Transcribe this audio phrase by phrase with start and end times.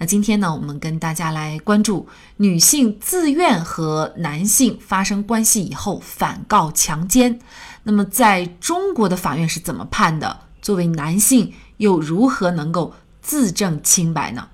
[0.00, 2.08] 那今天呢，我们跟大家来关注
[2.38, 7.38] 女性自愿和男性发生关系以后反告强奸。
[7.82, 10.40] 那么在中国的法院是怎么判的？
[10.62, 14.48] 作为男性又如何能够自证清白呢？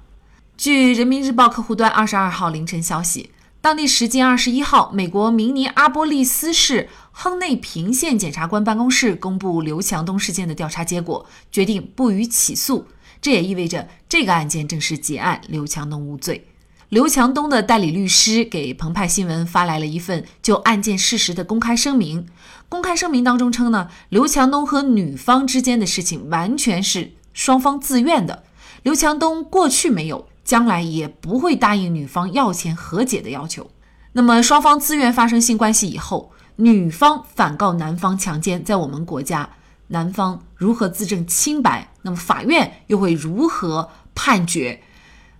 [0.56, 12.88] 据人民日报客户端二十二号凌晨消息，当地时间二十一号，美国明尼阿波利斯市亨内平县检察官办公室公布刘强东事件的调查结果，决定不予起诉。
[13.26, 16.46] 这也意味着这个案件正式结案，刘强东无罪。
[16.90, 22.28] 刘强东的代理律师给澎湃新闻发来了一份就案件事实的公开声明。
[22.68, 28.44] 公开声明当中称呢，刘强东和女方之间的事情完全是双方自愿的。
[28.84, 33.68] 刘强东过去没有，将来也不会答应女方要钱和解的要求。
[34.12, 39.50] 那么双方自愿发生性关系以后，女方反告男方强奸，在我们国家。
[39.88, 41.92] 男方如何自证清白？
[42.02, 44.82] 那么法院又会如何判决？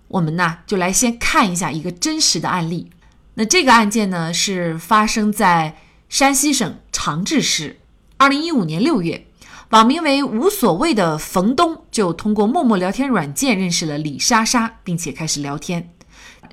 [0.07, 2.89] 我们呢就来先看一下一个真实的案例。
[3.35, 5.77] 那这个案件呢是发生在
[6.09, 7.79] 山西省长治市。
[8.17, 9.27] 二零一五年六月，
[9.69, 15.93] 网名为“无所谓”的冯东就通过陌陌聊天软件认识了李莎莎，并且开始聊天。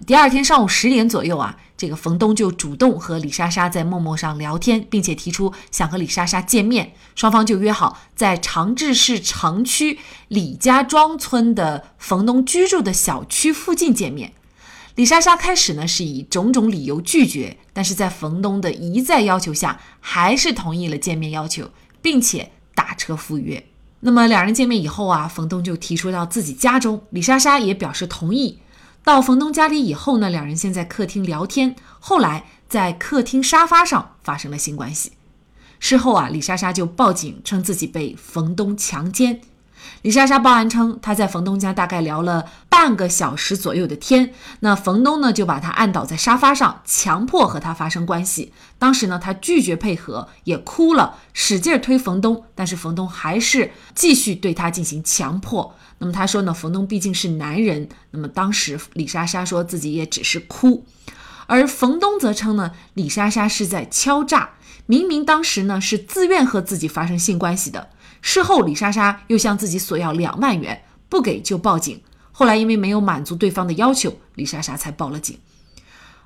[0.06, 1.56] 第二天上午十点左右啊。
[1.76, 14.32] 这个冯东就主动和李莎莎在陌陌上聊天，并且提出想和李莎莎见面，双方就约好在长治市城区李家庄村的冯东居住的小区附近见面。
[14.94, 21.68] 李莎莎开始呢是以种种理由拒绝，但是在冯东的一再要求下，还是同意了见面要求，
[22.00, 23.62] 并且打车赴约。
[24.00, 28.60] 那么两人见面以后啊，冯东就提出到自己家中，李莎莎也表示同意。
[29.04, 35.12] 到冯东家里以后呢，两人先在客厅聊天，后来在客厅沙发上发生了性关系。
[35.78, 39.42] 事后啊，李莎莎就报警称自己被冯东强奸。
[40.02, 48.52] 李莎莎报案称，她在冯东家大概聊了半个小时左右的天，那冯东呢就把她按倒在沙发上，强迫和她发生关系。
[48.78, 55.74] 当时呢，她拒绝配合，也哭了，使劲推冯东，但是冯东还是继续对她进行强迫。
[55.98, 57.88] 那么她说呢，冯东毕竟是男人。
[58.10, 60.84] 那么当时李莎莎说自己也只是哭，
[61.46, 64.50] 而冯东则称呢，李莎莎是在敲诈，
[64.86, 67.88] 明明当时呢是自愿和自己发生性关系的。
[68.26, 72.00] 事后，李莎莎又向自己索要两万元，不给就报警。
[72.32, 75.38] 后来因为没有满足对方的要求，李莎莎才报了警。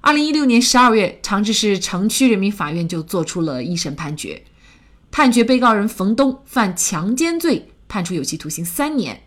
[0.00, 4.44] 二零一六年十二月，长治市城区人民法院就作出了一审判决，
[5.10, 9.24] 判决被告人冯东犯强奸罪，判处有期徒刑三年。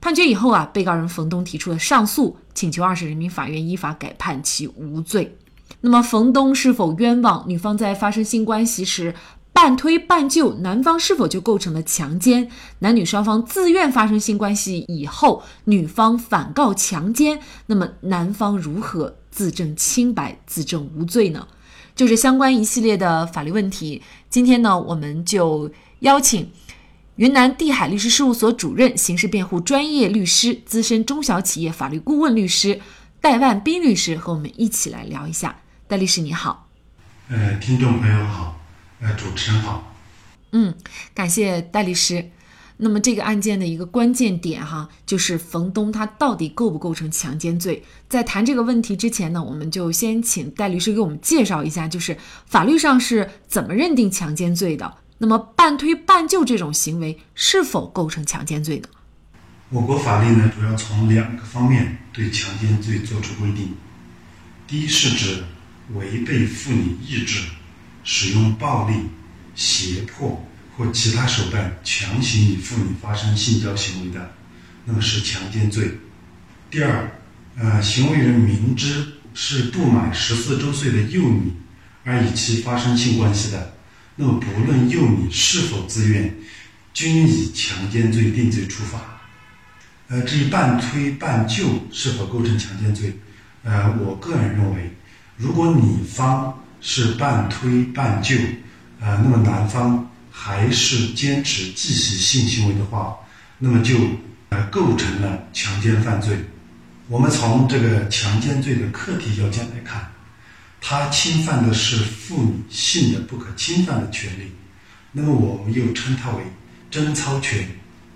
[0.00, 5.36] 判决以后啊，被告人冯东提出了上诉，请求二审人民法院依法改判其无罪。
[5.82, 7.44] 那么，冯东是否冤枉？
[7.46, 9.14] 女方在发生性关系时？
[9.60, 12.48] 半推半就，男方是否就构成了强奸？
[12.78, 21.48] 男女双方自愿发生性关系以后，女方反告强奸，那么男方如何自证清白、自证无罪呢？
[21.96, 24.00] 就是相关一系列的法律问题。
[24.30, 25.68] 今天呢，我们就
[25.98, 26.52] 邀请
[27.16, 32.80] 云南地海律师事务所主任、刑事辩护专业律师、资深中小企业法律顾问律师
[33.20, 35.56] 戴万斌律师和我们一起来聊一下。
[35.88, 36.68] 戴律师你好，
[37.28, 38.57] 呃，听众朋友好。
[39.00, 39.94] 呃，主持人好。
[40.52, 40.74] 嗯，
[41.14, 42.30] 感谢戴律师。
[42.80, 47.82] 那么这个案件的一个关键点哈，就是冯东他到底构不构成强奸罪？
[48.08, 52.16] 在谈这个问题之前呢，我们就先请戴律师给我们介绍一下，就是
[52.46, 54.98] 法律上是怎么认定强奸罪的？
[55.18, 58.88] 那么半推半就这种行为是否构成强奸罪呢？
[59.70, 63.74] 我国法律呢，主要从两个方面对强奸罪作出规定。
[64.68, 65.42] 第一是指
[65.94, 67.48] 违背妇女意志。
[68.10, 68.94] 使用暴力、
[69.54, 70.42] 胁迫
[70.74, 74.32] 或其他手段强行与妇女发生性交行为的，
[74.86, 75.90] 那么是强奸罪。
[76.70, 77.20] 第二，
[77.56, 81.52] 呃，行为人明知是不满十四周岁的幼女
[82.02, 83.74] 而与其发生性关系的，
[84.16, 86.34] 那么不论幼女是否自愿，
[86.94, 89.20] 均以强奸罪定罪处罚。
[90.08, 93.14] 呃，至于半推半就是否构成强奸罪，
[93.64, 94.96] 呃，我个人认为，
[95.36, 96.58] 如果女方。
[96.80, 98.36] 是半推半就，
[99.00, 103.16] 呃，那么男方还是坚持继续性行为的话，
[103.58, 103.96] 那么就
[104.50, 106.36] 呃构成了强奸犯罪。
[107.08, 110.12] 我们从这个强奸罪的客体要件来看，
[110.80, 114.52] 他侵犯的是妇女性的不可侵犯的权利，
[115.12, 116.42] 那么我们又称它为
[116.90, 117.66] 贞操权，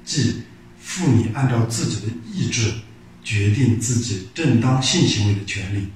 [0.05, 0.43] 即
[0.79, 2.73] 妇女按照自己的意志
[3.25, 5.89] 决定自己正当性行为的权利。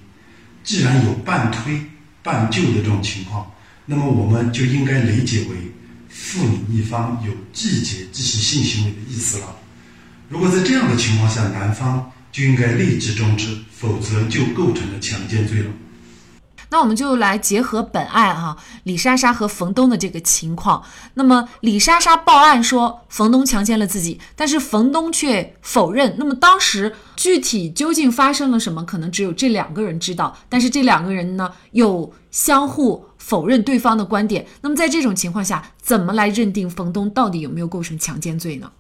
[0.65, 1.81] 既然有半推
[2.27, 3.47] 半旧的这种情况，
[3.87, 5.57] 那么我们就应该理解为
[6.09, 9.57] 妇女一方有拒绝继续性行为的意思了。
[10.29, 15.71] 如果在这样的情况下，男方就应该立即终止，否则就构成了强奸罪了。
[16.71, 20.83] 那我们就来结合本案哈，李莎莎和冯东的这个情况。
[21.15, 26.17] 那么李莎莎报案说冯东强奸了自己，但是冯东却否认。
[26.19, 30.37] 那么当时具体究竟发生了什么，可能只有这两个人知道。
[30.49, 34.47] 但是这两个人呢，又相互否认对方的观点。
[34.61, 38.71] 那么在这种情况下，怎么来认定冯东到底有没有构成强奸罪呢？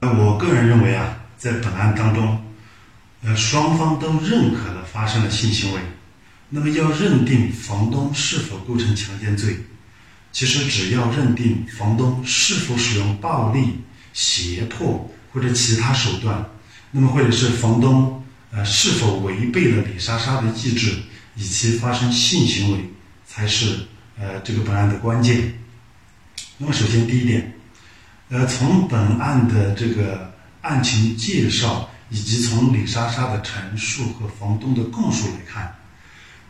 [0.00, 2.42] 我个人认为啊，在本案当中，
[3.24, 5.80] 呃，双方都认可了发生了性行为。
[6.48, 9.56] 那么要认定房东是否构成强奸罪，
[10.30, 13.80] 其实只要认定房东是否使用暴力、
[14.12, 16.44] 胁迫或者其他手段，
[16.92, 18.22] 那么或者是房东
[18.52, 20.94] 呃是否违背了李莎莎的意志，
[21.34, 22.90] 以其发生性行为，
[23.26, 23.80] 才是
[24.16, 25.52] 呃这个本案的关键。
[26.58, 27.52] 那么首先第一点，
[28.28, 30.32] 呃从本案的这个
[30.62, 35.74] 案情介绍以及从李莎莎的陈述和房东的供述来看。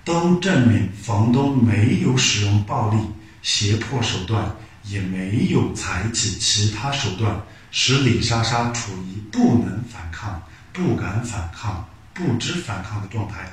[0.06, 2.98] 都证明房东没有使用暴力、
[3.42, 4.54] 胁迫手段，
[4.84, 7.42] 也没有采取其他手段，
[7.72, 10.40] 使李莎莎处于不能反抗、
[10.72, 13.52] 不敢反抗、不知反抗的状态，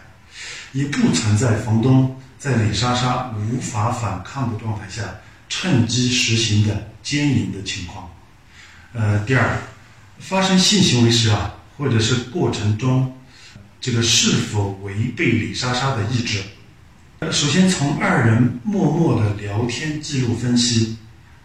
[0.73, 5.01] 也不存在房东在李莎莎无法反抗的状态下
[5.49, 8.07] 趁机实行的奸淫的情况。
[8.93, 9.57] 呃，第二，
[10.19, 13.11] 发生性行为时啊，或者是过程中。
[13.83, 16.39] 这个是否违背李莎莎的意志？
[17.29, 20.95] 首先从二人默默的聊天记录分析，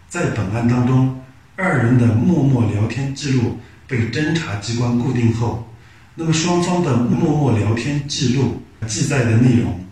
[0.09, 1.21] 在本案当中，
[1.57, 3.59] 二人的默默聊天记录
[3.89, 5.69] 被侦查机关固定后，
[6.15, 9.85] 那么双方的默默聊天记录记载的内容，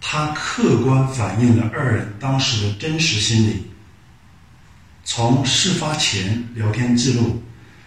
[0.00, 3.62] 它客观反映了二人当时的真实心理。
[5.04, 7.40] 从事发前聊天记录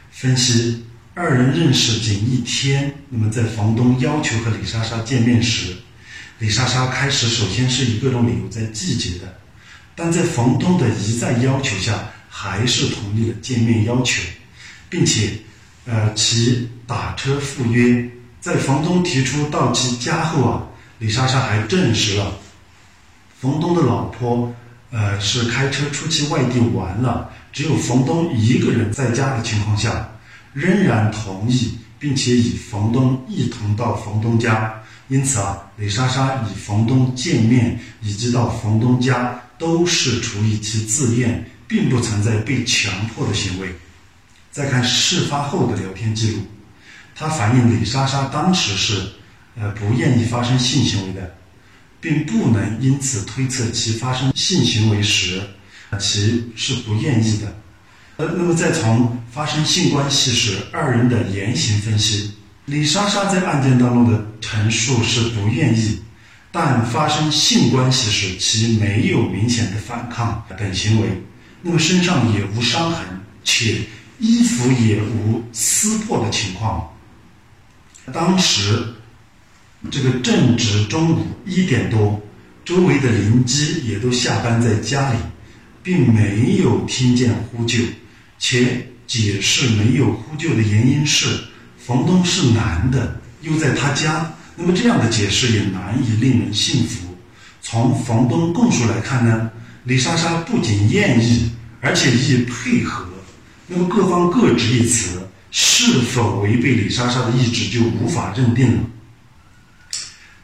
[0.10, 0.86] 分析。
[1.18, 5.74] 二人认识仅一天，那么在房东要求和李莎莎见面时，
[6.40, 9.34] 李莎莎开始首先是以各种理由在拒绝的，
[9.96, 14.22] 但在房东的一再要求下，还是同意了见面要求，
[14.90, 15.30] 并且，
[15.86, 18.06] 呃，其打车赴约。
[18.42, 20.68] 在房东提出到其家后啊，
[21.00, 22.38] 李莎莎还证实了，
[23.40, 24.54] 房东的老婆，
[24.92, 30.12] 呃，是开车出去外地玩了，只有房东一个人在家的情况下。
[30.56, 34.74] 仍然同意，并且与房东一同到房东家，
[35.10, 43.68] 因此啊，李莎莎与房东见面以及到房东家都是出于其自愿，并不存在被强迫的行为。
[44.50, 46.42] 再看事发后的聊天记录，
[47.14, 49.06] 他反映李莎莎当时是，
[49.58, 51.36] 呃，不愿意发生性行为的，
[52.00, 55.42] 并不能因此推测其发生性行为时，
[56.00, 57.54] 其是不愿意的。
[58.18, 62.32] 呃，那么再从发生性关系时二人的言行分析，
[62.64, 66.00] 李莎莎在案件当中的陈述是不愿意，
[66.50, 71.10] 但发生性关系时其没有明显的反抗等行为，
[71.62, 73.04] 那么身上也无伤痕，
[73.44, 73.82] 且
[74.20, 76.90] 衣服也无撕破的情况。
[78.14, 78.94] 当时
[79.92, 82.22] 这个正值中午一点多，
[82.64, 85.20] 周围的邻居也都下班在家里，
[85.84, 87.80] 并没有听见呼救。
[88.38, 91.28] 且解释没有呼救的原因是
[91.78, 94.32] 房东是男的，又在他家。
[94.56, 97.16] 那么这样的解释也难以令人信服。
[97.62, 99.50] 从房东供述来看呢，
[99.84, 101.52] 李莎莎不仅愿意，
[101.82, 103.06] 而且亦配合。
[103.68, 108.80] 那么各方各执一词，是否违背李莎莎的意志就无法认定了。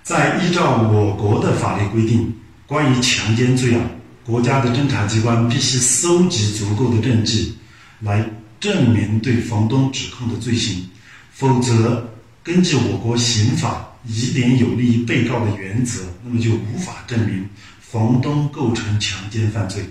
[0.03, 2.33] 在依照我国的法律规定，
[2.65, 3.81] 关于强奸罪啊，
[4.25, 7.53] 国家的侦查机关必须搜集足够的证据。
[8.01, 8.29] 来
[8.59, 10.89] 证明对房东指控的罪行，
[11.31, 12.09] 否则
[12.43, 17.47] 根据我国刑法疑点有利于被告的原则，那么就无法证明
[17.79, 19.83] 房东构成强奸犯罪。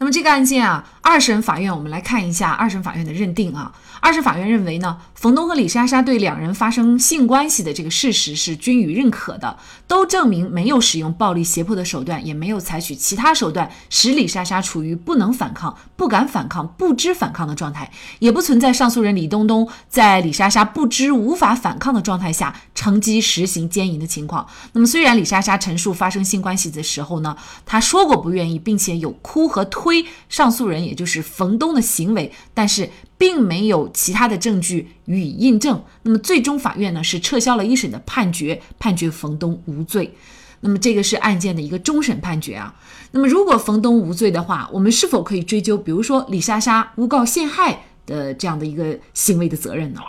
[0.00, 3.70] 那么这个案件啊，二审法院我们来看一下二审法院的认定啊。
[4.00, 24.46] 二审法院认为呢，冯东和李莎莎对两人发生性关系的这个事实是均予认可的，都证明没有使用暴力胁迫的手段，也没有采取其他手段使李莎莎处于不能反抗、不敢反抗、不知反抗的状态，也不存在上诉人李东东在李莎莎不知无法反抗的状态下乘机实行奸淫的情况。
[24.72, 32.88] 那么，虽然李莎莎陈述发生性关系的时候呢，她说过不愿意，并且有哭和推归上诉人，也就是冯东的行为，但是。
[33.20, 40.14] 并没有其他的证据予以印证，那么最终法院呢是撤销了一审的判决，判决冯东无罪。
[40.60, 42.74] 那么这个是案件的一个终审判决啊。
[43.10, 50.00] 那么如果冯东无罪的话，我们是否可以追究，比如说李莎莎诬告陷害的这样的一个行为的责任呢？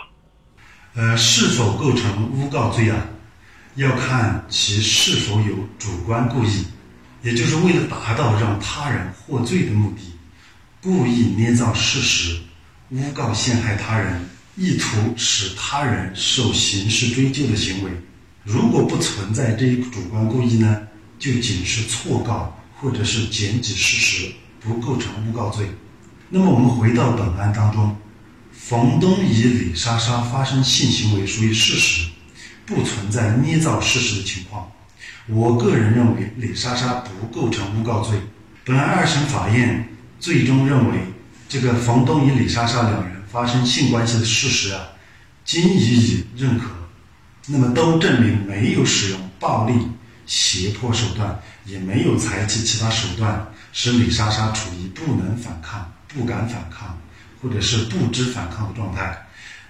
[0.94, 3.08] 呃，是否构成诬告罪啊？
[3.74, 6.64] 要看其是否有主观故意，
[7.22, 10.12] 也就是为了达到让他人获罪的目的，
[10.80, 12.36] 故意捏造事实。
[12.90, 17.90] 诬告陷害他人，意图使他人受刑事追究的行为，
[18.44, 20.82] 如果不存在这一主观故意呢，
[21.18, 25.66] 就仅是错告或者是检举事实，不构成诬告罪。
[26.28, 27.96] 那么我们回到本案当中，
[28.52, 32.08] 冯东与李莎莎发生性行为属于事实，
[32.66, 34.70] 不存在捏造事实的情况。
[35.28, 38.18] 我个人认为李莎莎不构成诬告罪。
[38.64, 39.88] 本案二审法院
[40.18, 40.98] 最终认为。
[41.48, 44.80] 这个房东与李莎莎两人发生性关系的事实啊，
[45.44, 46.64] 经予以认可，
[47.46, 49.74] 那么都证明没有使用暴力
[50.24, 56.98] 胁迫手段，也没有采取其他手段使李莎莎处于不能反抗、不敢反抗
[57.42, 59.14] 或者是不知反抗的状态，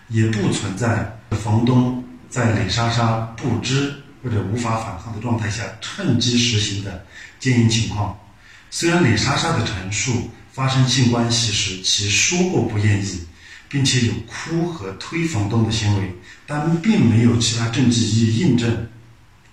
[0.06, 7.04] 也不存在房东在李莎莎不知或者无法反抗的状态下趁机实行的
[7.40, 8.18] 奸淫情况。
[8.70, 10.30] 虽然李莎莎的陈述。
[10.52, 13.20] 发生性关系时，其说过不愿意，
[13.70, 16.14] 并且有哭和推房东的行为，
[16.46, 18.86] 但并没有其他证据予以印证，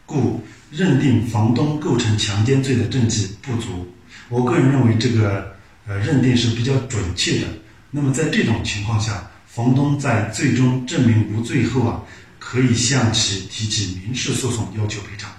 [0.05, 3.87] 故认定房东构成强奸罪的证据不足。
[4.27, 5.55] 我个人认为这个
[5.87, 7.47] 呃认定是比较准确的。
[7.91, 12.03] 那么在这种情况下，房东在最终证明无罪后啊，
[12.51, 15.29] 可以向其提起民事诉讼，要求赔偿。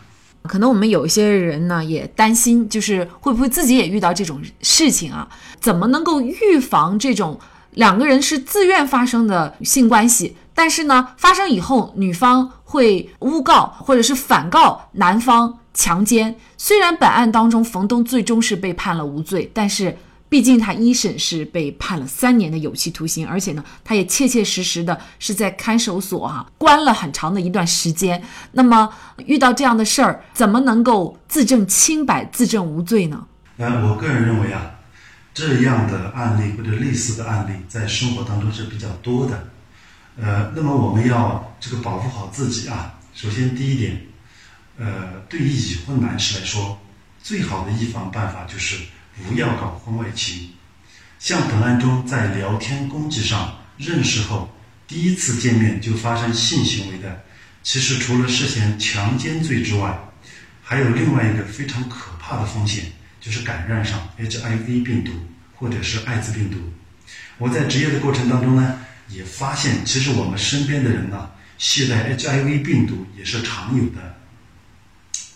[0.44, 5.28] 可能我们有一些人呢也担心，就是会不会自己也遇到这种事情啊？
[5.60, 7.40] 怎么能够预防这种
[7.72, 16.36] 两个人是自愿发生的性关系，但是呢发生以后女方会诬告或者是反告男方强奸？
[16.56, 19.98] 虽然本案当中冯东最终是被判了无罪，但是。
[20.30, 28.22] 毕竟他一审是被判了三年的有期徒刑，而且呢，他也切切实实的是在看守所啊关了很长的一段时间。
[28.52, 28.88] 那么
[29.26, 33.26] 遇到这样的事儿，怎么能够自证清白、自证无罪呢？
[33.56, 34.70] 呃，我个人认为啊，
[35.34, 39.48] 这样的案例或者类似的案例在生活当中是比较多的。
[40.16, 42.94] 呃，那么我们要这个保护好自己啊。
[43.14, 44.00] 首先第一点，
[44.78, 46.78] 呃，对于已婚男士来说，
[47.20, 48.76] 最好的预防办法就是。
[49.16, 50.50] 不要搞婚外情，
[51.18, 54.48] 像本案中在聊天工具上认识后，
[54.86, 57.22] 第一次见面就发生性行为的，
[57.62, 59.98] 其实除了涉嫌强奸罪之外，
[60.62, 62.84] 还有另外一个非常可怕的风险，
[63.20, 65.12] 就是感染上 HIV 病毒
[65.54, 66.58] 或者是艾滋病毒。
[67.38, 74.16] 我在执业的过程当中呢，也发现其实我们身边的人呢，携带 HIV 病毒也是常有的。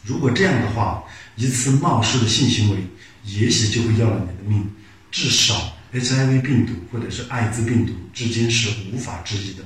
[0.04, 1.04] 如果这样的话，
[1.36, 2.78] 一次冒失的性行为。
[3.24, 4.70] 也许就会要了你的命，
[5.10, 9.64] 至少 HIV 病毒或者是艾滋病毒，至今是无法治愈的。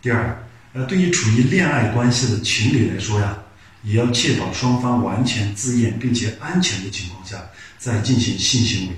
[0.00, 3.36] 第二，呃，对于处于恋爱关系的情侣来说呀，
[3.82, 8.96] 也要确保双方完全自愿并且安全的情况下再进行性行为。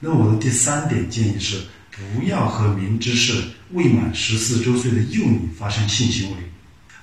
[0.00, 6.36] 那我的第三点建议是，不要和明知是未满十四周岁的幼女发生性行为。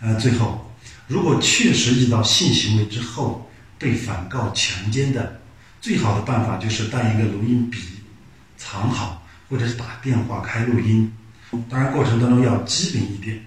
[0.02, 0.72] 呃，最后，
[1.08, 5.41] 如果确实遇到性行为之后被反告强奸的，
[5.82, 7.80] 最好的办法就是带一个录音笔，
[8.56, 11.12] 藏好，或者是打电话开录音。
[11.68, 13.44] 当然，过程当中要机灵一点，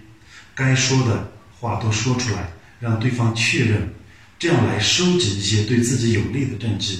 [0.53, 2.50] 该说的话都说出来，
[2.81, 3.88] 让对方确认，
[4.37, 6.99] 这样来收集一些对自己有利的证据。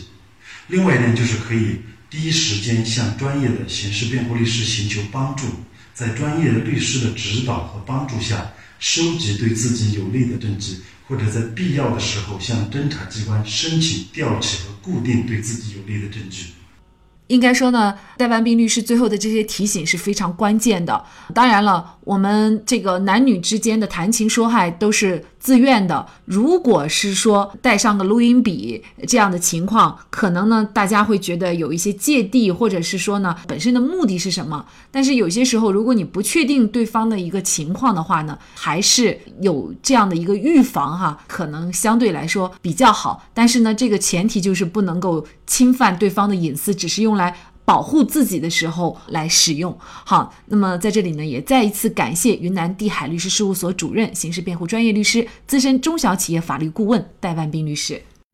[0.69, 5.47] 另外一点就是可以第一时间向专业的刑事辩护律师寻求帮助，
[5.93, 10.79] 在专业的律师的指导和帮助下，收集对自己有利的证据。
[11.06, 16.46] 或者在必要的时候向侦查机关申请调取和固定对自己有利的证据。
[17.28, 21.04] 应该说呢，戴万斌律师最后的这些提醒是非常关键的。
[21.32, 26.06] 当然了，我们这个男女之间的谈情说爱都是自愿的。
[26.25, 34.64] 如果是说带上个录音笔这样的情况，可能呢大家会觉得有一些芥蒂，或者是说呢本身的目的是什么？
[34.90, 43.25] 但是有些时候，如果你不确定对方的一个情况的话呢，还是有这样的一个预防哈，可能相对来说比较好。
[43.32, 47.34] 但是呢，这个前提就是不能够侵犯对方的隐私，只是用来。
[47.64, 49.76] 保护自己的时候来使用。
[49.80, 58.02] 好，那么在这里呢，也再一次感谢云南地海律师事务所主任、刑事辩护专业律师、资深中小企业法律顾问戴万斌律师。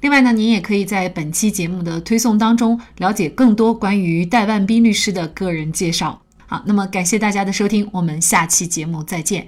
[0.00, 6.20] 另外呢，您也可以在本期节目的推送当中了解更多关于戴万斌律师的个人介绍。
[6.46, 9.46] 好，那么感谢大家的收听，我们下期节目再见。